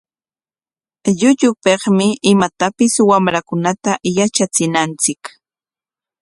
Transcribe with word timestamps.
Llullupikmi 1.19 2.07
imatapis 2.31 2.93
wamrakunata 3.09 3.91
yatrachinanchik. 4.15 5.21